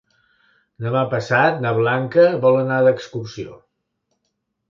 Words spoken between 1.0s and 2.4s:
passat na Blanca